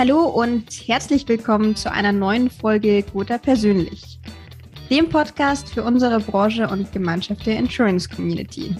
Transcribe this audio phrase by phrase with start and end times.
[0.00, 4.18] Hallo und herzlich willkommen zu einer neuen Folge Gotha Persönlich,
[4.88, 8.74] dem Podcast für unsere Branche und Gemeinschaft der Insurance Community.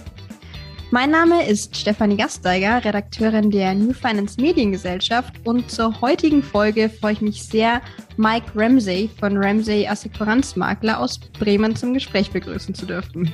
[0.89, 7.13] Mein Name ist Stefanie Gasteiger, Redakteurin der New Finance Mediengesellschaft und zur heutigen Folge freue
[7.13, 7.83] ich mich sehr,
[8.17, 13.31] Mike Ramsey von Ramsey Assekuranzmakler aus Bremen zum Gespräch begrüßen zu dürfen.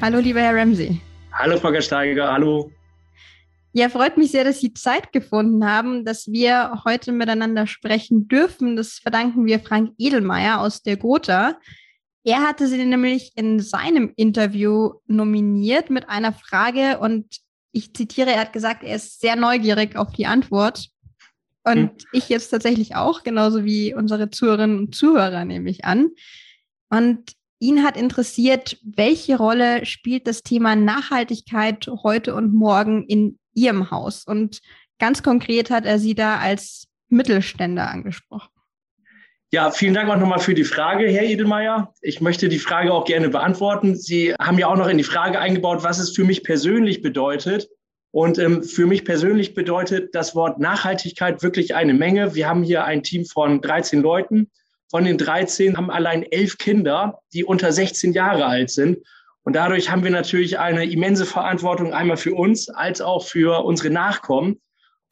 [0.00, 1.00] Hallo, lieber Herr Ramsey.
[1.30, 2.72] Hallo, Frau Gasteiger, hallo.
[3.74, 8.76] Ja, freut mich sehr, dass Sie Zeit gefunden haben, dass wir heute miteinander sprechen dürfen.
[8.76, 11.58] Das verdanken wir Frank Edelmeier aus der Gotha.
[12.24, 17.38] Er hatte sie nämlich in seinem Interview nominiert mit einer Frage und
[17.72, 20.88] ich zitiere, er hat gesagt, er ist sehr neugierig auf die Antwort.
[21.64, 21.90] Und hm.
[22.12, 26.10] ich jetzt tatsächlich auch, genauso wie unsere Zuhörerinnen und Zuhörer, nehme ich an.
[26.90, 33.90] Und ihn hat interessiert, welche Rolle spielt das Thema Nachhaltigkeit heute und morgen in Ihrem
[33.90, 34.24] Haus?
[34.24, 34.60] Und
[34.98, 38.48] ganz konkret hat er Sie da als Mittelständler angesprochen.
[39.54, 41.92] Ja, vielen Dank auch nochmal für die Frage, Herr Edelmeier.
[42.00, 43.94] Ich möchte die Frage auch gerne beantworten.
[43.96, 47.68] Sie haben ja auch noch in die Frage eingebaut, was es für mich persönlich bedeutet.
[48.12, 52.34] Und ähm, für mich persönlich bedeutet das Wort Nachhaltigkeit wirklich eine Menge.
[52.34, 54.50] Wir haben hier ein Team von 13 Leuten.
[54.90, 58.98] Von den 13 haben allein elf Kinder, die unter 16 Jahre alt sind.
[59.44, 63.90] Und dadurch haben wir natürlich eine immense Verantwortung einmal für uns als auch für unsere
[63.90, 64.60] Nachkommen.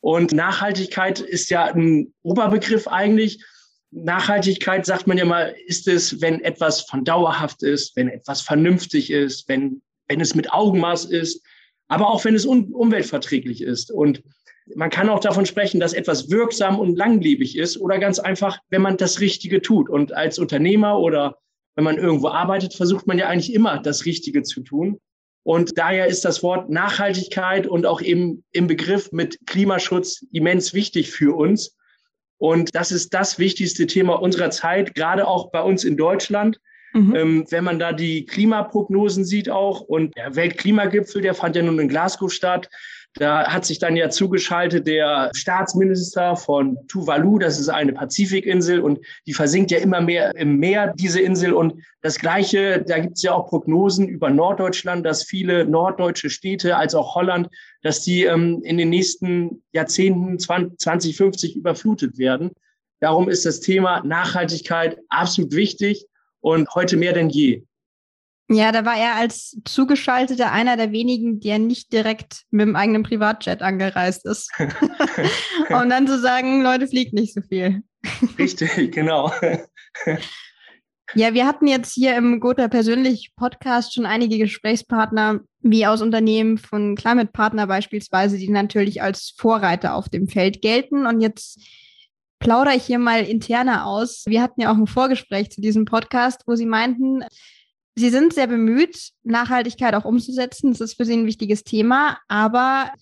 [0.00, 3.44] Und Nachhaltigkeit ist ja ein Oberbegriff eigentlich.
[3.90, 9.10] Nachhaltigkeit sagt man ja mal, ist es, wenn etwas von dauerhaft ist, wenn etwas vernünftig
[9.10, 11.44] ist, wenn, wenn es mit Augenmaß ist,
[11.88, 13.90] aber auch wenn es un umweltverträglich ist.
[13.90, 14.22] Und
[14.76, 18.82] man kann auch davon sprechen, dass etwas wirksam und langlebig ist oder ganz einfach, wenn
[18.82, 19.90] man das Richtige tut.
[19.90, 21.38] Und als Unternehmer oder
[21.80, 25.00] wenn man irgendwo arbeitet, versucht man ja eigentlich immer das Richtige zu tun.
[25.44, 31.10] Und daher ist das Wort Nachhaltigkeit und auch eben im Begriff mit Klimaschutz immens wichtig
[31.10, 31.78] für uns.
[32.36, 36.60] Und das ist das wichtigste Thema unserer Zeit, gerade auch bei uns in Deutschland.
[36.92, 37.16] Mhm.
[37.16, 41.78] Ähm, wenn man da die Klimaprognosen sieht auch und der Weltklimagipfel, der fand ja nun
[41.78, 42.68] in Glasgow statt,
[43.14, 49.00] da hat sich dann ja zugeschaltet der Staatsminister von Tuvalu, das ist eine Pazifikinsel und
[49.26, 51.52] die versinkt ja immer mehr im Meer, diese Insel.
[51.52, 56.76] Und das Gleiche, da gibt es ja auch Prognosen über Norddeutschland, dass viele norddeutsche Städte
[56.76, 57.48] als auch Holland,
[57.82, 62.52] dass die ähm, in den nächsten Jahrzehnten 20, 50 überflutet werden.
[63.00, 66.06] Darum ist das Thema Nachhaltigkeit absolut wichtig
[66.40, 67.64] und heute mehr denn je.
[68.52, 73.04] Ja, da war er als Zugeschalteter einer der wenigen, der nicht direkt mit dem eigenen
[73.04, 74.50] Privatjet angereist ist.
[75.68, 77.84] um dann zu sagen, Leute, fliegt nicht so viel.
[78.38, 79.32] Richtig, genau.
[81.14, 86.58] ja, wir hatten jetzt hier im Gotha persönlich Podcast schon einige Gesprächspartner, wie aus Unternehmen
[86.58, 91.06] von Climate Partner beispielsweise, die natürlich als Vorreiter auf dem Feld gelten.
[91.06, 91.60] Und jetzt
[92.40, 94.24] plaudere ich hier mal interner aus.
[94.26, 97.22] Wir hatten ja auch ein Vorgespräch zu diesem Podcast, wo Sie meinten,
[97.96, 100.70] Sie sind sehr bemüht, Nachhaltigkeit auch umzusetzen.
[100.70, 102.18] Das ist für Sie ein wichtiges Thema.
[102.28, 102.92] Aber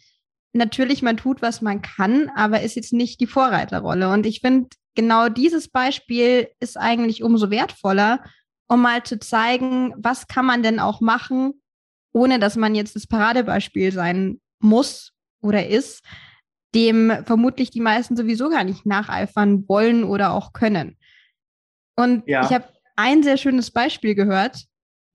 [0.53, 4.11] natürlich, man tut, was man kann, aber ist jetzt nicht die Vorreiterrolle.
[4.11, 8.25] Und ich finde, genau dieses Beispiel ist eigentlich umso wertvoller,
[8.67, 11.63] um mal zu zeigen, was kann man denn auch machen,
[12.13, 16.05] ohne dass man jetzt das Paradebeispiel sein muss oder ist,
[16.75, 20.99] dem vermutlich die meisten sowieso gar nicht nacheifern wollen oder auch können.
[21.97, 22.45] Und ja.
[22.45, 24.65] ich habe ein sehr schönes Beispiel gehört,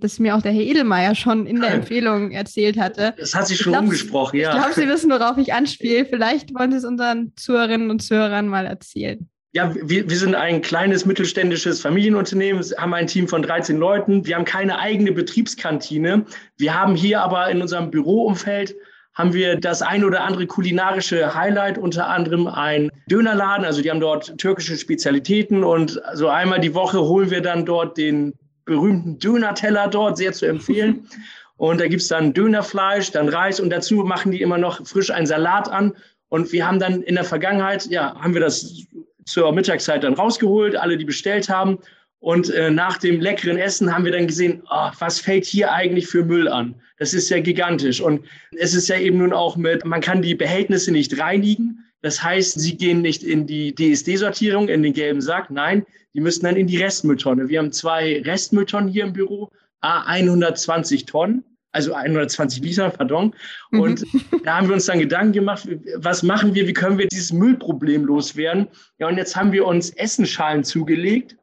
[0.03, 3.13] das mir auch der Herr Edelmeier schon in der Empfehlung erzählt hatte.
[3.17, 4.51] Das hat sich schon glaub, umgesprochen, ja.
[4.51, 6.05] Ich glaube, Sie wissen, worauf ich anspiele.
[6.05, 9.29] Vielleicht wollen Sie es unseren Zuhörerinnen und Zuhörern mal erzählen.
[9.55, 14.25] Ja, wir, wir sind ein kleines mittelständisches Familienunternehmen, haben ein Team von 13 Leuten.
[14.25, 16.25] Wir haben keine eigene Betriebskantine.
[16.57, 18.75] Wir haben hier aber in unserem Büroumfeld
[19.13, 23.65] haben wir das ein oder andere kulinarische Highlight, unter anderem ein Dönerladen.
[23.65, 27.97] Also die haben dort türkische Spezialitäten und so einmal die Woche holen wir dann dort
[27.97, 28.33] den
[28.65, 31.07] berühmten Döner-Teller dort, sehr zu empfehlen.
[31.57, 35.11] Und da gibt es dann Dönerfleisch, dann Reis und dazu machen die immer noch frisch
[35.11, 35.93] einen Salat an.
[36.29, 38.85] Und wir haben dann in der Vergangenheit, ja, haben wir das
[39.25, 41.77] zur Mittagszeit dann rausgeholt, alle, die bestellt haben.
[42.19, 46.07] Und äh, nach dem leckeren Essen haben wir dann gesehen, oh, was fällt hier eigentlich
[46.07, 46.75] für Müll an?
[46.97, 48.01] Das ist ja gigantisch.
[48.01, 48.25] Und
[48.57, 51.85] es ist ja eben nun auch mit, man kann die Behältnisse nicht reinigen.
[52.03, 55.49] Das heißt, sie gehen nicht in die DSD-Sortierung, in den gelben Sack.
[55.49, 57.47] Nein, die müssen dann in die Restmülltonne.
[57.47, 63.33] Wir haben zwei Restmülltonnen hier im Büro, A 120 Tonnen, also 120 Liter, pardon.
[63.71, 63.79] Mhm.
[63.79, 64.41] Und mhm.
[64.43, 65.65] da haben wir uns dann Gedanken gemacht,
[65.95, 68.67] was machen wir, wie können wir dieses Müllproblem loswerden?
[68.99, 71.37] Ja, und jetzt haben wir uns Essenschalen zugelegt.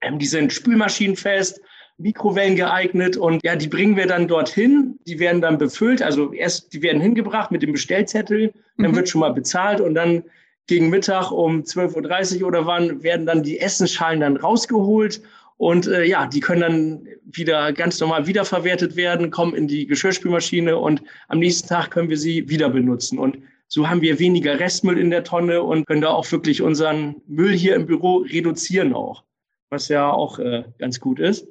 [0.00, 1.60] Ähm, die sind spülmaschinenfest,
[1.98, 4.98] Mikrowellen geeignet und ja, die bringen wir dann dorthin.
[5.06, 6.02] Die werden dann befüllt.
[6.02, 8.96] Also erst, die werden hingebracht mit dem Bestellzettel, dann mhm.
[8.96, 10.24] wird schon mal bezahlt und dann
[10.66, 15.20] gegen Mittag um 12.30 Uhr oder wann werden dann die Essensschalen dann rausgeholt
[15.56, 20.76] und äh, ja, die können dann wieder ganz normal wiederverwertet werden, kommen in die Geschirrspülmaschine
[20.76, 23.18] und am nächsten Tag können wir sie wieder benutzen.
[23.18, 23.38] Und
[23.68, 27.52] so haben wir weniger Restmüll in der Tonne und können da auch wirklich unseren Müll
[27.52, 29.24] hier im Büro reduzieren auch,
[29.70, 31.46] was ja auch äh, ganz gut ist.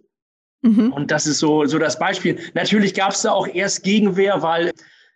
[0.64, 0.92] Mhm.
[0.94, 2.40] Und das ist so, so das Beispiel.
[2.54, 4.72] Natürlich gab es da auch erst Gegenwehr, weil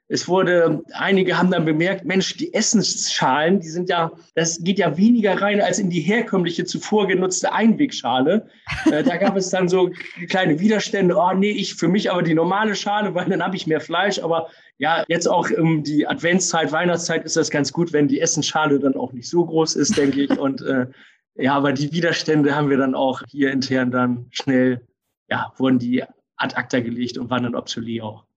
[0.09, 4.97] es wurde, einige haben dann bemerkt, Mensch, die Essensschalen, die sind ja, das geht ja
[4.97, 8.47] weniger rein als in die herkömmliche zuvor genutzte Einwegschale.
[8.85, 9.89] Äh, da gab es dann so
[10.29, 11.15] kleine Widerstände.
[11.17, 14.19] Oh, nee, ich für mich aber die normale Schale, weil dann habe ich mehr Fleisch.
[14.19, 18.79] Aber ja, jetzt auch um die Adventszeit, Weihnachtszeit ist das ganz gut, wenn die Essensschale
[18.79, 20.39] dann auch nicht so groß ist, denke ich.
[20.39, 20.85] Und äh,
[21.35, 24.86] ja, aber die Widerstände haben wir dann auch hier intern dann schnell,
[25.29, 26.03] ja, wurden die
[26.37, 28.27] ad acta gelegt und waren dann obsolet auch.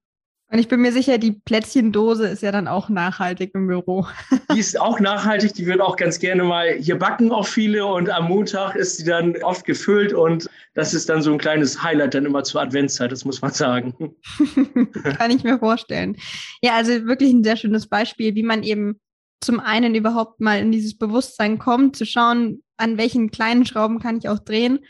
[0.52, 4.08] Und ich bin mir sicher, die Plätzchendose ist ja dann auch nachhaltig im Büro.
[4.52, 8.10] Die ist auch nachhaltig, die wird auch ganz gerne mal, hier backen auch viele und
[8.10, 12.14] am Montag ist sie dann oft gefüllt und das ist dann so ein kleines Highlight
[12.14, 13.94] dann immer zur Adventszeit, das muss man sagen.
[15.16, 16.16] Kann ich mir vorstellen.
[16.62, 18.98] Ja, also wirklich ein sehr schönes Beispiel, wie man eben
[19.40, 24.18] zum einen überhaupt mal in dieses Bewusstsein kommt, zu schauen, an welchen kleinen Schrauben kann
[24.18, 24.80] ich auch drehen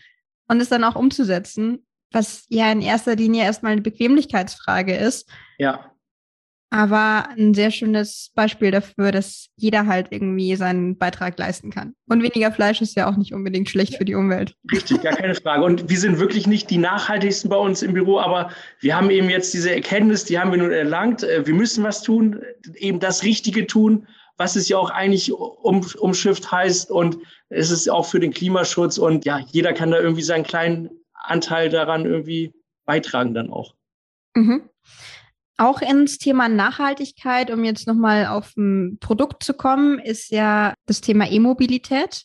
[0.49, 5.29] und es dann auch umzusetzen was ja in erster Linie erstmal eine Bequemlichkeitsfrage ist.
[5.59, 5.91] Ja.
[6.73, 11.95] Aber ein sehr schönes Beispiel dafür, dass jeder halt irgendwie seinen Beitrag leisten kann.
[12.09, 14.55] Und weniger Fleisch ist ja auch nicht unbedingt schlecht für die Umwelt.
[14.71, 15.65] Richtig, gar keine Frage.
[15.65, 19.29] Und wir sind wirklich nicht die nachhaltigsten bei uns im Büro, aber wir haben eben
[19.29, 21.25] jetzt diese Erkenntnis, die haben wir nun erlangt.
[21.25, 22.41] Äh, wir müssen was tun,
[22.77, 26.93] eben das Richtige tun, was es ja auch eigentlich um, umschifft heißt.
[26.93, 27.19] Und
[27.49, 28.97] es ist auch für den Klimaschutz.
[28.97, 32.53] Und ja, jeder kann da irgendwie seinen kleinen Anteil daran irgendwie
[32.85, 33.75] beitragen dann auch.
[34.35, 34.69] Mhm.
[35.57, 41.01] Auch ins Thema Nachhaltigkeit, um jetzt nochmal auf ein Produkt zu kommen, ist ja das
[41.01, 42.25] Thema E-Mobilität.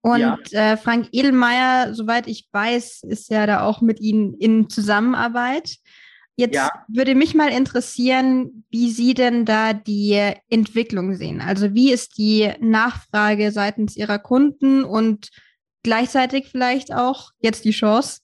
[0.00, 0.38] Und ja.
[0.52, 5.76] äh, Frank Edelmeier, soweit ich weiß, ist ja da auch mit Ihnen in Zusammenarbeit.
[6.36, 6.70] Jetzt ja.
[6.86, 11.40] würde mich mal interessieren, wie Sie denn da die Entwicklung sehen.
[11.40, 15.30] Also wie ist die Nachfrage seitens Ihrer Kunden und
[15.82, 18.20] Gleichzeitig vielleicht auch jetzt die Chance.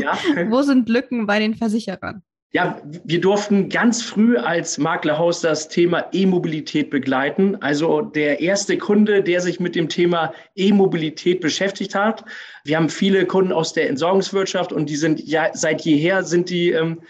[0.00, 0.18] Ja.
[0.50, 2.22] Wo sind Lücken bei den Versicherern?
[2.52, 7.56] Ja, wir durften ganz früh als Maklerhaus das Thema E-Mobilität begleiten.
[7.56, 12.24] Also der erste Kunde, der sich mit dem Thema E-Mobilität beschäftigt hat.
[12.64, 16.70] Wir haben viele Kunden aus der Entsorgungswirtschaft und die sind ja seit jeher sind die
[16.70, 17.02] ähm,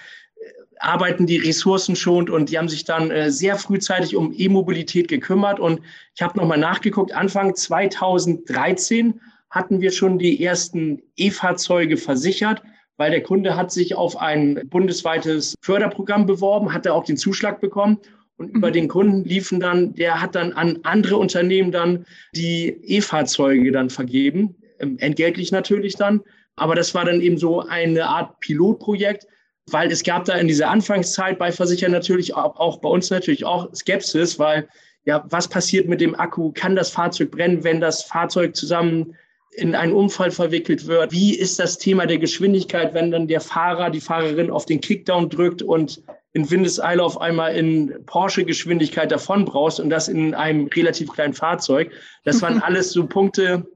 [0.80, 5.60] arbeiten die ressourcenschonend und die haben sich dann äh, sehr frühzeitig um E-Mobilität gekümmert.
[5.60, 5.80] Und
[6.14, 9.20] ich habe nochmal nachgeguckt, Anfang 2013
[9.56, 12.62] hatten wir schon die ersten E-Fahrzeuge versichert,
[12.98, 17.60] weil der Kunde hat sich auf ein bundesweites Förderprogramm beworben, hat er auch den Zuschlag
[17.60, 17.98] bekommen.
[18.36, 18.72] Und über mhm.
[18.74, 22.04] den Kunden liefen dann, der hat dann an andere Unternehmen dann
[22.34, 26.20] die E-Fahrzeuge dann vergeben, ähm, entgeltlich natürlich dann.
[26.56, 29.26] Aber das war dann eben so eine Art Pilotprojekt,
[29.70, 33.46] weil es gab da in dieser Anfangszeit bei Versichern natürlich auch, auch bei uns natürlich
[33.46, 34.68] auch Skepsis, weil
[35.06, 36.52] ja, was passiert mit dem Akku?
[36.52, 39.16] Kann das Fahrzeug brennen, wenn das Fahrzeug zusammen
[39.56, 41.12] in einen Unfall verwickelt wird.
[41.12, 45.30] Wie ist das Thema der Geschwindigkeit, wenn dann der Fahrer, die Fahrerin auf den Kickdown
[45.30, 46.02] drückt und
[46.34, 51.90] in Windeseile auf einmal in Porsche-Geschwindigkeit davon brauchst und das in einem relativ kleinen Fahrzeug.
[52.24, 53.66] Das waren alles so Punkte,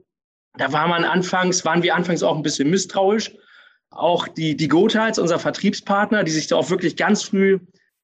[0.59, 3.33] da war man anfangs, waren wir anfangs auch ein bisschen misstrauisch.
[3.91, 7.59] Auch die, die Gotha als unser Vertriebspartner, die sich da auch wirklich ganz früh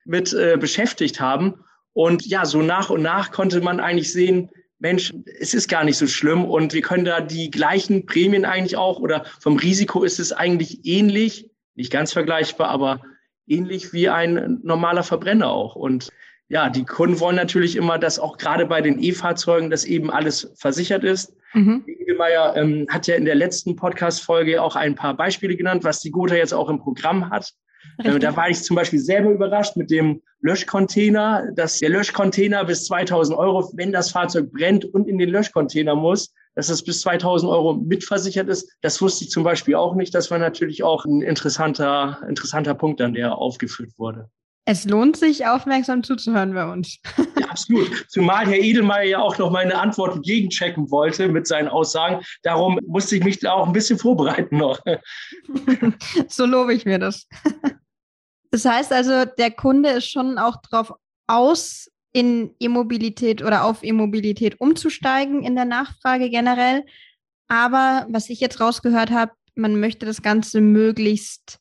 [0.06, 1.62] mit äh, beschäftigt haben.
[1.92, 5.96] Und ja, so nach und nach konnte man eigentlich sehen, Mensch, es ist gar nicht
[5.96, 10.20] so schlimm und wir können da die gleichen Prämien eigentlich auch oder vom Risiko ist
[10.20, 13.00] es eigentlich ähnlich, nicht ganz vergleichbar, aber
[13.46, 15.76] ähnlich wie ein normaler Verbrenner auch.
[15.76, 16.10] Und
[16.48, 20.52] ja, die Kunden wollen natürlich immer, dass auch gerade bei den E-Fahrzeugen das eben alles
[20.56, 21.34] versichert ist.
[21.54, 21.84] Mhm.
[21.86, 26.10] Edelmeier ähm, hat ja in der letzten Podcast-Folge auch ein paar Beispiele genannt, was die
[26.10, 27.52] Gotha jetzt auch im Programm hat.
[27.98, 28.20] Richtig.
[28.20, 33.38] Da war ich zum Beispiel selber überrascht mit dem Löschcontainer, dass der Löschcontainer bis 2000
[33.38, 37.74] Euro, wenn das Fahrzeug brennt und in den Löschcontainer muss, dass das bis 2000 Euro
[37.74, 38.70] mitversichert ist.
[38.80, 40.14] Das wusste ich zum Beispiel auch nicht.
[40.14, 44.30] Das war natürlich auch ein interessanter, interessanter Punkt, dann der aufgeführt wurde.
[44.68, 46.98] Es lohnt sich, aufmerksam zuzuhören bei uns.
[47.38, 48.04] Ja, absolut.
[48.08, 52.24] Zumal Herr Edelmeier ja auch noch meine Antwort gegenchecken wollte mit seinen Aussagen.
[52.42, 54.80] Darum musste ich mich da auch ein bisschen vorbereiten noch.
[56.28, 57.28] so lobe ich mir das.
[58.50, 60.92] Das heißt also, der Kunde ist schon auch darauf
[61.28, 66.84] aus, in E-Mobilität oder auf E-Mobilität umzusteigen in der Nachfrage generell.
[67.46, 71.58] Aber was ich jetzt rausgehört habe, man möchte das Ganze möglichst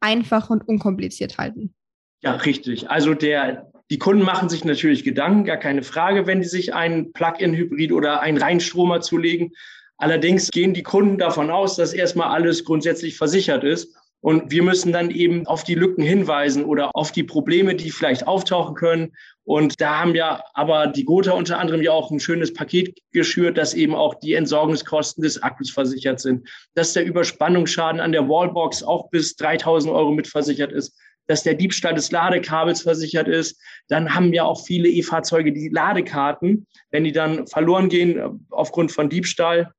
[0.00, 1.74] einfach und unkompliziert halten.
[2.22, 2.90] Ja, richtig.
[2.90, 7.12] Also der, Die Kunden machen sich natürlich Gedanken, gar keine Frage, wenn die sich einen
[7.12, 9.52] Plug-in-Hybrid oder einen Reinstromer zulegen.
[9.96, 13.96] Allerdings gehen die Kunden davon aus, dass erstmal alles grundsätzlich versichert ist.
[14.20, 18.26] Und wir müssen dann eben auf die Lücken hinweisen oder auf die Probleme, die vielleicht
[18.26, 19.12] auftauchen können.
[19.44, 23.56] Und da haben ja aber die Gotha unter anderem ja auch ein schönes Paket geschürt,
[23.56, 28.82] dass eben auch die Entsorgungskosten des Akkus versichert sind, dass der Überspannungsschaden an der Wallbox
[28.82, 30.98] auch bis 3000 Euro mitversichert ist,
[31.28, 33.60] dass der Diebstahl des Ladekabels versichert ist.
[33.88, 36.66] Dann haben ja auch viele E-Fahrzeuge die Ladekarten.
[36.90, 39.72] Wenn die dann verloren gehen äh, aufgrund von Diebstahl,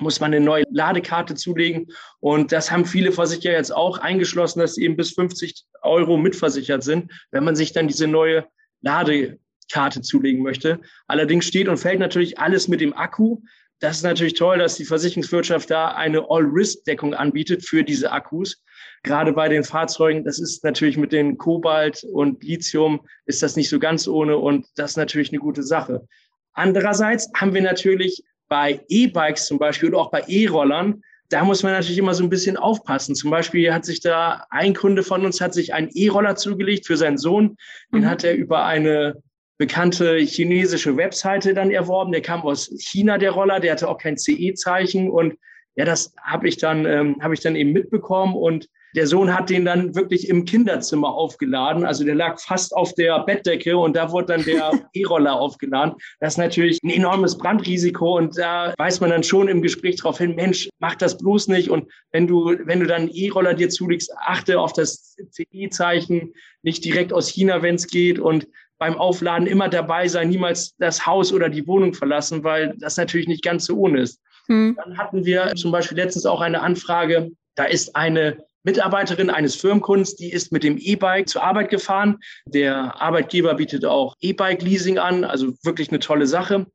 [0.00, 1.86] muss man eine neue Ladekarte zulegen.
[2.20, 6.82] Und das haben viele Versicherer jetzt auch eingeschlossen, dass sie eben bis 50 Euro mitversichert
[6.82, 8.46] sind, wenn man sich dann diese neue
[8.80, 10.80] Ladekarte zulegen möchte.
[11.06, 13.42] Allerdings steht und fällt natürlich alles mit dem Akku.
[13.78, 18.63] Das ist natürlich toll, dass die Versicherungswirtschaft da eine All-Risk-Deckung anbietet für diese Akkus.
[19.04, 23.68] Gerade bei den Fahrzeugen, das ist natürlich mit den Kobalt und Lithium ist das nicht
[23.68, 26.08] so ganz ohne und das ist natürlich eine gute Sache.
[26.54, 31.72] Andererseits haben wir natürlich bei E-Bikes zum Beispiel oder auch bei E-Rollern, da muss man
[31.72, 33.14] natürlich immer so ein bisschen aufpassen.
[33.14, 36.96] Zum Beispiel hat sich da ein Kunde von uns hat sich einen E-Roller zugelegt für
[36.96, 37.56] seinen Sohn.
[37.92, 38.06] Den mhm.
[38.06, 39.22] hat er über eine
[39.56, 42.12] bekannte chinesische Webseite dann erworben.
[42.12, 43.60] Der kam aus China, der Roller.
[43.60, 45.34] Der hatte auch kein CE-Zeichen und
[45.76, 49.50] ja, das habe ich dann ähm, habe ich dann eben mitbekommen und der Sohn hat
[49.50, 51.84] den dann wirklich im Kinderzimmer aufgeladen.
[51.84, 55.94] Also der lag fast auf der Bettdecke und da wurde dann der E-Roller aufgeladen.
[56.20, 60.18] Das ist natürlich ein enormes Brandrisiko und da weiß man dann schon im Gespräch darauf
[60.18, 61.70] hin, Mensch, mach das bloß nicht.
[61.70, 66.32] Und wenn du, wenn du dann einen E-Roller dir zulegst, achte auf das CE-Zeichen,
[66.62, 68.46] nicht direkt aus China, wenn es geht und
[68.78, 73.28] beim Aufladen immer dabei sein, niemals das Haus oder die Wohnung verlassen, weil das natürlich
[73.28, 74.20] nicht ganz so ohne ist.
[74.46, 74.76] Hm.
[74.76, 80.16] Dann hatten wir zum Beispiel letztens auch eine Anfrage, da ist eine Mitarbeiterin eines Firmenkundens,
[80.16, 82.18] die ist mit dem E-Bike zur Arbeit gefahren.
[82.46, 86.66] Der Arbeitgeber bietet auch E-Bike-Leasing an, also wirklich eine tolle Sache.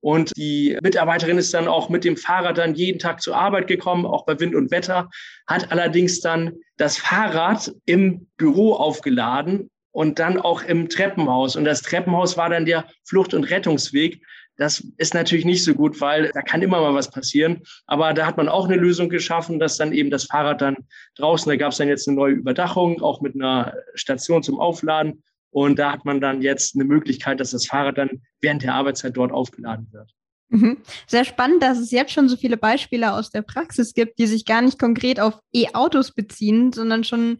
[0.00, 4.06] Und die Mitarbeiterin ist dann auch mit dem Fahrrad dann jeden Tag zur Arbeit gekommen,
[4.06, 5.10] auch bei Wind und Wetter,
[5.46, 11.56] hat allerdings dann das Fahrrad im Büro aufgeladen und dann auch im Treppenhaus.
[11.56, 14.22] Und das Treppenhaus war dann der Flucht- und Rettungsweg.
[14.58, 17.62] Das ist natürlich nicht so gut, weil da kann immer mal was passieren.
[17.86, 20.76] Aber da hat man auch eine Lösung geschaffen, dass dann eben das Fahrrad dann
[21.16, 25.22] draußen, da gab es dann jetzt eine neue Überdachung, auch mit einer Station zum Aufladen.
[25.50, 29.16] Und da hat man dann jetzt eine Möglichkeit, dass das Fahrrad dann während der Arbeitszeit
[29.16, 30.12] dort aufgeladen wird.
[30.50, 30.78] Mhm.
[31.06, 34.44] Sehr spannend, dass es jetzt schon so viele Beispiele aus der Praxis gibt, die sich
[34.44, 37.38] gar nicht konkret auf E-Autos beziehen, sondern schon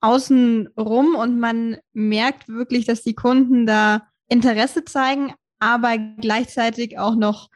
[0.00, 7.16] außen rum und man merkt wirklich, dass die Kunden da Interesse zeigen, aber gleichzeitig auch
[7.16, 7.48] noch,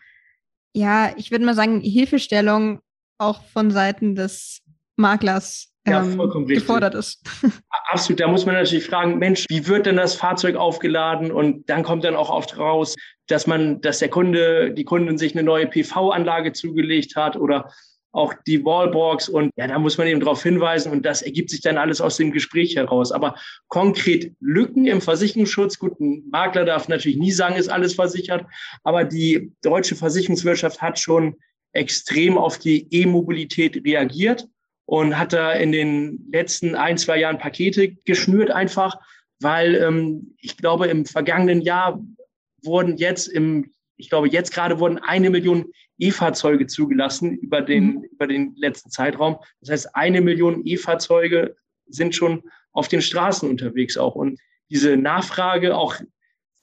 [0.75, 2.80] ja, ich würde mal sagen, Hilfestellung
[3.19, 4.62] auch von Seiten des
[4.97, 7.23] Maklers ja, ähm, gefordert ist.
[7.90, 11.33] Absolut, da muss man natürlich fragen, Mensch, wie wird denn das Fahrzeug aufgeladen?
[11.33, 15.35] Und dann kommt dann auch oft raus, dass man, dass der Kunde, die Kundin sich
[15.35, 17.71] eine neue PV-Anlage zugelegt hat oder
[18.12, 21.61] auch die Wallbox und ja, da muss man eben darauf hinweisen und das ergibt sich
[21.61, 23.12] dann alles aus dem Gespräch heraus.
[23.12, 23.37] Aber
[23.69, 28.45] konkret Lücken im Versicherungsschutz, gut, ein Makler darf natürlich nie sagen, ist alles versichert,
[28.83, 31.37] aber die deutsche Versicherungswirtschaft hat schon
[31.73, 34.49] extrem auf die E-Mobilität reagiert
[34.87, 38.97] und hat da in den letzten ein, zwei Jahren Pakete geschnürt einfach,
[39.40, 42.00] weil ähm, ich glaube, im vergangenen Jahr
[42.62, 45.66] wurden jetzt im ich glaube, jetzt gerade wurden eine Million
[45.99, 48.04] E-Fahrzeuge zugelassen über den, mhm.
[48.04, 49.37] über den letzten Zeitraum.
[49.61, 52.42] Das heißt, eine Million E-Fahrzeuge sind schon
[52.73, 54.14] auf den Straßen unterwegs auch.
[54.14, 54.40] Und
[54.71, 55.97] diese Nachfrage auch,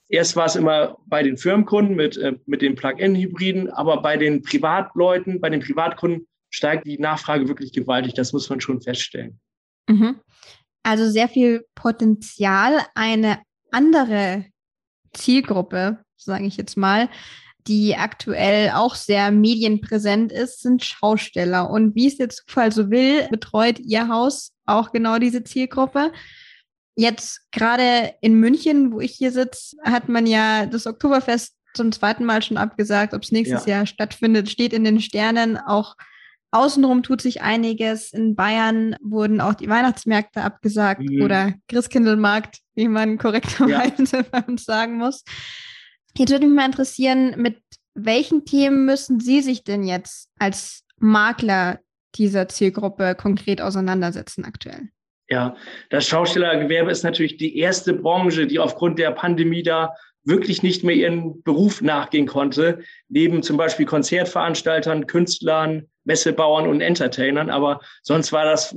[0.08, 4.42] erst war es immer bei den Firmenkunden mit, äh, mit den Plug-in-Hybriden, aber bei den
[4.42, 8.14] Privatleuten, bei den Privatkunden steigt die Nachfrage wirklich gewaltig.
[8.14, 9.38] Das muss man schon feststellen.
[9.88, 10.20] Mhm.
[10.82, 14.46] Also sehr viel Potenzial, eine andere
[15.12, 17.08] Zielgruppe sage ich jetzt mal,
[17.66, 21.70] die aktuell auch sehr medienpräsent ist, sind Schausteller.
[21.70, 26.12] Und wie es der Zufall so will, betreut ihr Haus auch genau diese Zielgruppe.
[26.96, 32.24] Jetzt gerade in München, wo ich hier sitze, hat man ja das Oktoberfest zum zweiten
[32.24, 33.76] Mal schon abgesagt, ob es nächstes ja.
[33.76, 35.58] Jahr stattfindet, steht in den Sternen.
[35.58, 35.94] Auch
[36.50, 38.12] außenrum tut sich einiges.
[38.12, 41.22] In Bayern wurden auch die Weihnachtsmärkte abgesagt mhm.
[41.22, 44.22] oder Christkindlmarkt, wie man korrekterweise ja.
[44.30, 45.22] bei uns sagen muss.
[46.16, 47.60] Jetzt würde mich mal interessieren, mit
[47.94, 51.80] welchen Themen müssen Sie sich denn jetzt als Makler
[52.14, 54.88] dieser Zielgruppe konkret auseinandersetzen aktuell?
[55.28, 55.56] Ja,
[55.90, 60.94] das Schaustellergewerbe ist natürlich die erste Branche, die aufgrund der Pandemie da wirklich nicht mehr
[60.94, 67.50] ihren Beruf nachgehen konnte, neben zum Beispiel Konzertveranstaltern, Künstlern, Messebauern und Entertainern.
[67.50, 68.76] Aber sonst war das,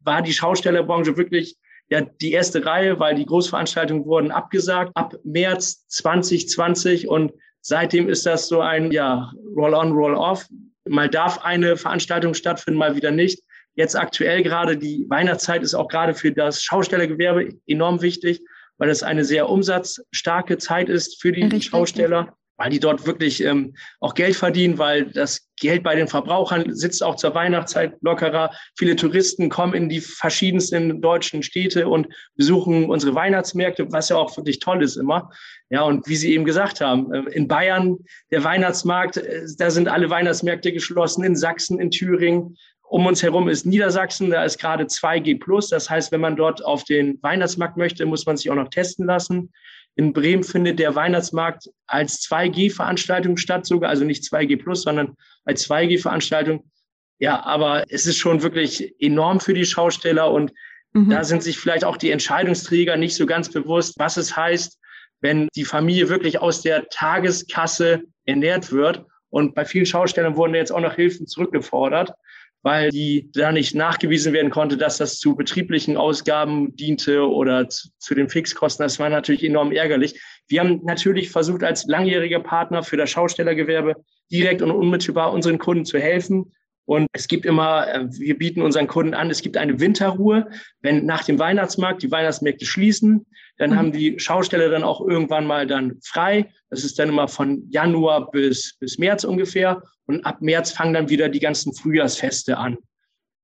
[0.00, 1.56] war die Schaustellerbranche wirklich
[1.90, 8.24] ja die erste Reihe, weil die Großveranstaltungen wurden abgesagt ab März 2020 und seitdem ist
[8.26, 10.46] das so ein ja Roll-on, Roll-off.
[10.88, 13.42] Mal darf eine Veranstaltung stattfinden, mal wieder nicht.
[13.74, 18.40] Jetzt aktuell gerade die Weihnachtszeit ist auch gerade für das Schaustellergewerbe enorm wichtig,
[18.78, 23.42] weil es eine sehr umsatzstarke Zeit ist für die Richtig, Schausteller weil die dort wirklich
[23.42, 28.50] ähm, auch Geld verdienen, weil das Geld bei den Verbrauchern sitzt auch zur Weihnachtszeit lockerer.
[28.76, 34.36] Viele Touristen kommen in die verschiedensten deutschen Städte und besuchen unsere Weihnachtsmärkte, was ja auch
[34.36, 35.30] wirklich toll ist immer.
[35.70, 37.96] Ja, und wie Sie eben gesagt haben, äh, in Bayern
[38.30, 42.58] der Weihnachtsmarkt, äh, da sind alle Weihnachtsmärkte geschlossen, in Sachsen, in Thüringen.
[42.82, 45.70] Um uns herum ist Niedersachsen, da ist gerade 2G+.
[45.70, 49.06] Das heißt, wenn man dort auf den Weihnachtsmarkt möchte, muss man sich auch noch testen
[49.06, 49.50] lassen.
[49.96, 55.68] In Bremen findet der Weihnachtsmarkt als 2G-Veranstaltung statt, sogar, also nicht 2G plus, sondern als
[55.68, 56.70] 2G-Veranstaltung.
[57.18, 60.52] Ja, aber es ist schon wirklich enorm für die Schausteller und
[60.92, 61.10] mhm.
[61.10, 64.78] da sind sich vielleicht auch die Entscheidungsträger nicht so ganz bewusst, was es heißt,
[65.20, 69.04] wenn die Familie wirklich aus der Tageskasse ernährt wird.
[69.28, 72.12] Und bei vielen Schaustellern wurden jetzt auch noch Hilfen zurückgefordert
[72.62, 77.88] weil die da nicht nachgewiesen werden konnte, dass das zu betrieblichen Ausgaben diente oder zu,
[77.98, 78.84] zu, den Fixkosten.
[78.84, 80.20] Das war natürlich enorm ärgerlich.
[80.48, 83.96] Wir haben natürlich versucht, als langjähriger Partner für das Schaustellergewerbe
[84.30, 86.52] direkt und unmittelbar unseren Kunden zu helfen.
[86.90, 90.50] Und es gibt immer, äh, wir bieten unseren Kunden an, es gibt eine Winterruhe.
[90.80, 93.26] Wenn nach dem Weihnachtsmarkt die Weihnachtsmärkte schließen,
[93.58, 93.76] dann mhm.
[93.76, 96.50] haben die Schausteller dann auch irgendwann mal dann frei.
[96.68, 99.84] Das ist dann immer von Januar bis, bis März ungefähr.
[100.06, 102.76] Und ab März fangen dann wieder die ganzen Frühjahrsfeste an.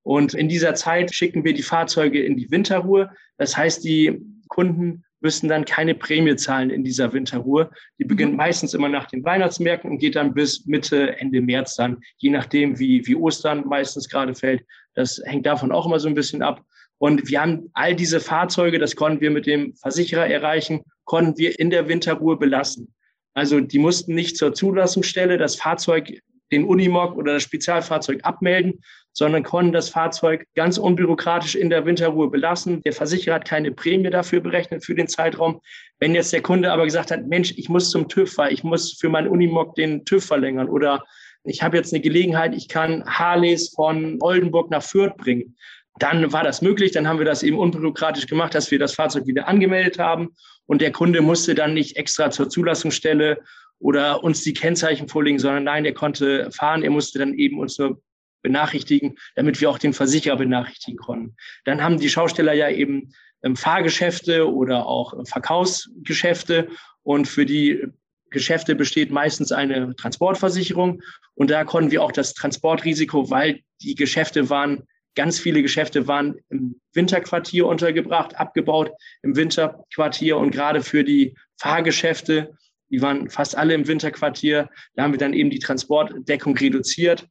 [0.03, 3.13] Und in dieser Zeit schicken wir die Fahrzeuge in die Winterruhe.
[3.39, 7.71] Das heißt, die Kunden müssen dann keine Prämie zahlen in dieser Winterruhe.
[7.99, 8.39] Die beginnt mhm.
[8.39, 12.79] meistens immer nach den Weihnachtsmärkten und geht dann bis Mitte, Ende März dann, je nachdem,
[12.79, 14.63] wie, wie Ostern meistens gerade fällt.
[14.95, 16.63] Das hängt davon auch immer so ein bisschen ab.
[16.99, 21.59] Und wir haben all diese Fahrzeuge, das konnten wir mit dem Versicherer erreichen, konnten wir
[21.59, 22.95] in der Winterruhe belassen.
[23.35, 26.21] Also die mussten nicht zur Zulassungsstelle das Fahrzeug
[26.53, 28.81] den Unimog oder das Spezialfahrzeug abmelden,
[29.17, 32.83] sondern konnten das Fahrzeug ganz unbürokratisch in der Winterruhe belassen.
[32.83, 35.63] Der Versicherer hat keine Prämie dafür berechnet für den Zeitraum.
[35.99, 38.99] Wenn jetzt der Kunde aber gesagt hat, Mensch, ich muss zum TÜV, weil ich muss
[39.01, 41.03] für meinen Unimog den TÜV verlängern oder
[41.45, 45.57] ich habe jetzt eine Gelegenheit, ich kann Harleys von Oldenburg nach Fürth bringen.
[45.99, 49.27] Dann war das möglich, dann haben wir das eben unbürokratisch gemacht, dass wir das Fahrzeug
[49.27, 50.35] wieder angemeldet haben
[50.67, 53.39] und der Kunde musste dann nicht extra zur Zulassungsstelle
[53.79, 57.79] oder uns die Kennzeichen vorlegen, sondern nein, er konnte fahren, er musste dann eben uns
[57.79, 57.99] nur
[58.47, 61.35] benachrichtigen, damit wir auch den Versicherer benachrichtigen konnten.
[61.65, 66.69] Dann haben die Schausteller ja eben ähm, Fahrgeschäfte oder auch Verkaufsgeschäfte
[67.03, 67.87] und für die
[68.31, 71.03] Geschäfte besteht meistens eine Transportversicherung
[71.35, 74.85] und da konnten wir auch das Transportrisiko, weil die Geschäfte waren,
[75.17, 82.55] ganz viele Geschäfte waren im Winterquartier untergebracht, abgebaut im Winterquartier und gerade für die Fahrgeschäfte
[82.91, 84.69] die waren fast alle im Winterquartier.
[84.95, 87.29] Da haben wir dann eben die Transportdeckung reduziert,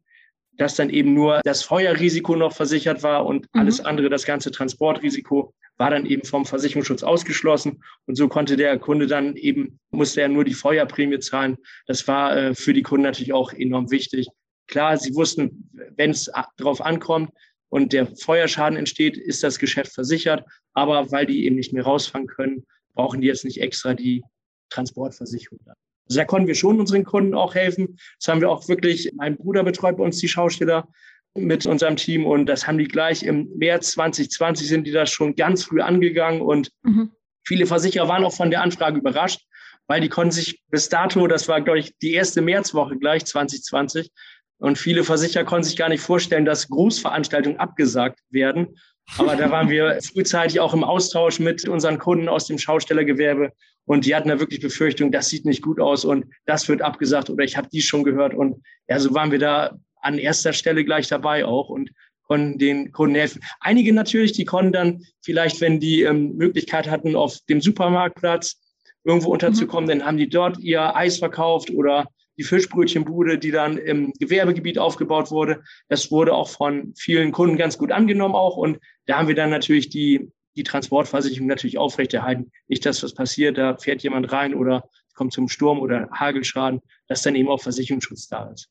[0.58, 3.62] dass dann eben nur das Feuerrisiko noch versichert war und mhm.
[3.62, 7.84] alles andere, das ganze Transportrisiko, war dann eben vom Versicherungsschutz ausgeschlossen.
[8.06, 11.58] Und so konnte der Kunde dann eben, musste er nur die Feuerprämie zahlen.
[11.88, 14.28] Das war äh, für die Kunden natürlich auch enorm wichtig.
[14.68, 17.32] Klar, sie wussten, wenn es darauf ankommt
[17.70, 20.46] und der Feuerschaden entsteht, ist das Geschäft versichert.
[20.74, 24.24] Aber weil die eben nicht mehr rausfangen können, brauchen die jetzt nicht extra die
[24.70, 25.60] Transportversicherung.
[26.08, 27.98] Also da konnten wir schon unseren Kunden auch helfen.
[28.20, 30.88] Das haben wir auch wirklich, mein Bruder betreut bei uns die Schausteller
[31.36, 35.36] mit unserem Team und das haben die gleich im März 2020 sind die da schon
[35.36, 37.12] ganz früh angegangen und mhm.
[37.46, 39.42] viele Versicherer waren auch von der Anfrage überrascht,
[39.88, 44.12] weil die konnten sich bis dato, das war glaube ich die erste Märzwoche gleich 2020
[44.60, 48.78] und viele Versicherer konnten sich gar nicht vorstellen, dass Großveranstaltungen abgesagt werden.
[49.18, 53.52] Aber da waren wir frühzeitig auch im Austausch mit unseren Kunden aus dem Schaustellergewerbe
[53.86, 57.30] und die hatten da wirklich Befürchtung, das sieht nicht gut aus und das wird abgesagt
[57.30, 58.34] oder ich habe dies schon gehört.
[58.34, 61.92] Und ja, so waren wir da an erster Stelle gleich dabei auch und
[62.24, 63.42] konnten den Kunden helfen.
[63.60, 68.60] Einige natürlich, die konnten dann vielleicht, wenn die ähm, Möglichkeit hatten, auf dem Supermarktplatz
[69.04, 70.00] irgendwo unterzukommen, mhm.
[70.00, 72.08] dann haben die dort ihr Eis verkauft oder
[72.38, 75.64] die Fischbrötchenbude, die dann im Gewerbegebiet aufgebaut wurde.
[75.88, 78.58] Das wurde auch von vielen Kunden ganz gut angenommen auch.
[78.58, 82.52] Und da haben wir dann natürlich die die Transportversicherung natürlich aufrechterhalten.
[82.68, 87.22] Nicht, dass was passiert, da fährt jemand rein oder kommt zum Sturm oder Hagelschaden, dass
[87.22, 88.70] dann eben auch Versicherungsschutz da ist.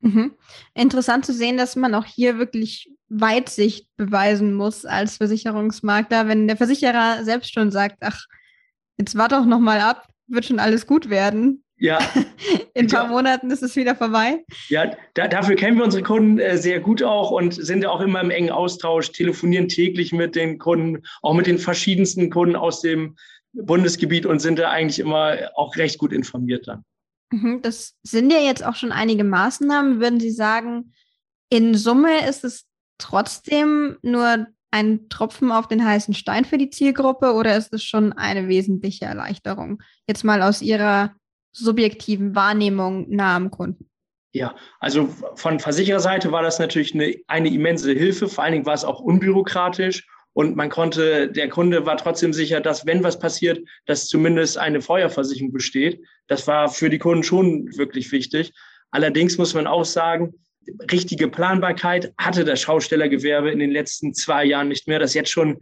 [0.00, 0.32] Mhm.
[0.74, 6.56] Interessant zu sehen, dass man auch hier wirklich Weitsicht beweisen muss als Versicherungsmakler, wenn der
[6.56, 8.26] Versicherer selbst schon sagt, ach,
[8.98, 11.64] jetzt warte doch noch mal ab, wird schon alles gut werden.
[11.80, 11.98] Ja.
[12.74, 14.44] In ein paar Monaten ist es wieder vorbei.
[14.68, 18.20] Ja, da, dafür kennen wir unsere Kunden äh, sehr gut auch und sind auch immer
[18.20, 23.16] im engen Austausch, telefonieren täglich mit den Kunden, auch mit den verschiedensten Kunden aus dem
[23.52, 26.84] Bundesgebiet und sind da eigentlich immer auch recht gut informiert dann.
[27.32, 30.00] Mhm, das sind ja jetzt auch schon einige Maßnahmen.
[30.00, 30.92] Würden Sie sagen,
[31.48, 32.66] in Summe ist es
[32.98, 38.12] trotzdem nur ein Tropfen auf den heißen Stein für die Zielgruppe oder ist es schon
[38.12, 39.82] eine wesentliche Erleichterung?
[40.06, 41.14] Jetzt mal aus Ihrer
[41.52, 43.90] subjektiven Wahrnehmung nah am Kunden.
[44.32, 48.28] Ja, also von Versichererseite war das natürlich eine, eine immense Hilfe.
[48.28, 52.60] Vor allen Dingen war es auch unbürokratisch und man konnte, der Kunde war trotzdem sicher,
[52.60, 56.00] dass wenn was passiert, dass zumindest eine Feuerversicherung besteht.
[56.28, 58.52] Das war für die Kunden schon wirklich wichtig.
[58.92, 60.34] Allerdings muss man auch sagen,
[60.92, 65.00] richtige Planbarkeit hatte das Schaustellergewerbe in den letzten zwei Jahren nicht mehr.
[65.00, 65.58] Das jetzt schon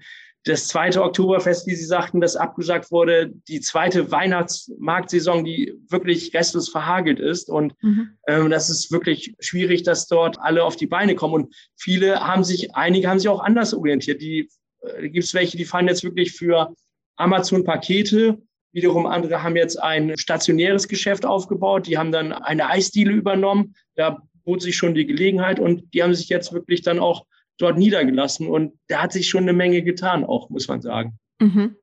[0.49, 6.69] das zweite Oktoberfest, wie Sie sagten, das abgesagt wurde, die zweite Weihnachtsmarktsaison, die wirklich restlos
[6.69, 7.51] verhagelt ist.
[7.51, 8.11] Und mhm.
[8.27, 11.35] ähm, das ist wirklich schwierig, dass dort alle auf die Beine kommen.
[11.35, 14.23] Und viele haben sich, einige haben sich auch anders orientiert.
[14.23, 14.49] Die
[14.81, 16.75] äh, gibt es welche, die fahren jetzt wirklich für
[17.17, 18.39] Amazon-Pakete.
[18.73, 21.87] Wiederum andere haben jetzt ein stationäres Geschäft aufgebaut.
[21.87, 23.75] Die haben dann eine Eisdiele übernommen.
[23.97, 27.27] Da bot sich schon die Gelegenheit und die haben sich jetzt wirklich dann auch
[27.59, 31.18] dort niedergelassen und da hat sich schon eine Menge getan, auch muss man sagen.
[31.40, 31.77] Mhm.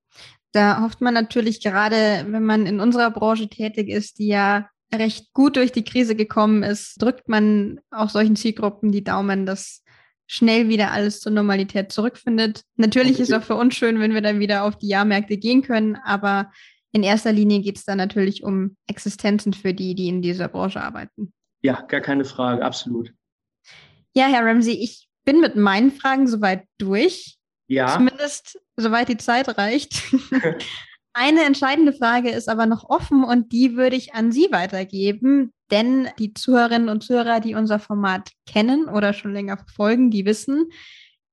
[0.51, 5.33] Da hofft man natürlich gerade, wenn man in unserer Branche tätig ist, die ja recht
[5.33, 9.83] gut durch die Krise gekommen ist, drückt man auch solchen Zielgruppen die Daumen, dass
[10.27, 12.63] schnell wieder alles zur Normalität zurückfindet.
[12.77, 13.23] Natürlich okay.
[13.23, 15.97] ist es auch für uns schön, wenn wir dann wieder auf die Jahrmärkte gehen können,
[15.97, 16.51] aber
[16.91, 20.81] in erster Linie geht es dann natürlich um Existenzen für die, die in dieser Branche
[20.81, 21.33] arbeiten.
[21.61, 23.11] Ja, gar keine Frage, absolut.
[24.15, 27.37] Ja, Herr Ramsey, ich bin mit meinen Fragen soweit durch.
[27.67, 27.87] Ja.
[27.87, 30.01] Zumindest soweit die Zeit reicht.
[31.13, 36.09] Eine entscheidende Frage ist aber noch offen und die würde ich an Sie weitergeben, denn
[36.19, 40.69] die Zuhörerinnen und Zuhörer, die unser Format kennen oder schon länger verfolgen, die wissen,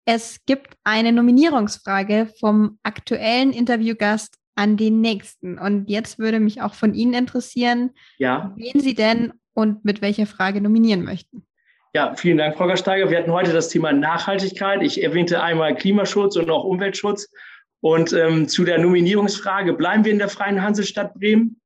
[0.05, 5.59] es gibt eine Nominierungsfrage vom aktuellen Interviewgast an den nächsten.
[5.59, 8.53] Und jetzt würde mich auch von Ihnen interessieren, ja.
[8.57, 11.47] wen Sie denn und mit welcher Frage nominieren möchten.
[11.95, 13.11] Ja, vielen Dank, Frau Gasteiger.
[13.11, 14.83] Wir hatten heute das Thema Nachhaltigkeit.
[14.83, 17.29] Ich erwähnte einmal Klimaschutz und auch Umweltschutz.
[17.81, 21.61] Und ähm, zu der Nominierungsfrage bleiben wir in der Freien Hansestadt Bremen.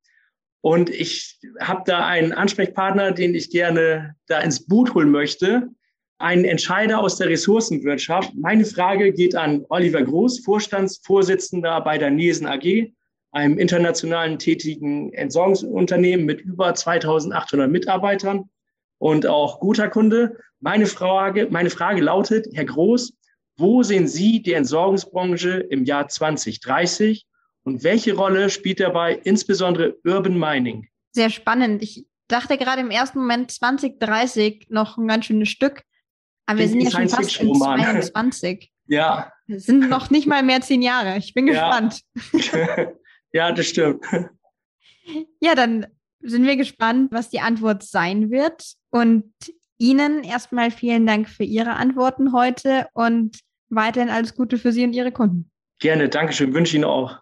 [0.59, 5.69] Und ich habe da einen Ansprechpartner, den ich gerne da ins Boot holen möchte.
[6.17, 8.33] Einen Entscheider aus der Ressourcenwirtschaft.
[8.35, 12.91] Meine Frage geht an Oliver Groß, Vorstandsvorsitzender bei der Niesen AG,
[13.31, 18.49] einem internationalen tätigen Entsorgungsunternehmen mit über 2800 Mitarbeitern
[18.97, 20.37] und auch guter Kunde.
[20.59, 23.13] Meine Frage, meine Frage lautet, Herr Groß,
[23.57, 27.25] wo sehen Sie die Entsorgungsbranche im Jahr 2030
[27.63, 30.87] und welche Rolle spielt dabei insbesondere Urban Mining?
[31.11, 31.81] Sehr spannend.
[31.83, 35.83] Ich dachte gerade im ersten Moment 2030 noch ein ganz schönes Stück,
[36.45, 38.71] aber wir sind ja schon fast in 22.
[38.89, 39.33] Ja.
[39.49, 41.17] Das sind noch nicht mal mehr zehn Jahre.
[41.17, 42.03] Ich bin gespannt.
[42.31, 42.87] Ja,
[43.33, 44.05] ja das stimmt.
[45.39, 45.87] Ja, dann
[46.19, 48.73] sind wir gespannt, was die Antwort sein wird.
[48.97, 49.31] Und
[49.77, 54.93] Ihnen erstmal vielen Dank für Ihre Antworten heute und weiterhin alles Gute für Sie und
[54.93, 55.51] Ihre Kunden.
[55.79, 57.19] Gerne, Dankeschön, wünsche Ihnen auch.